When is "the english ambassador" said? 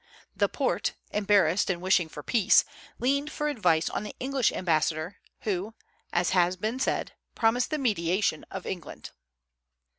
4.01-5.17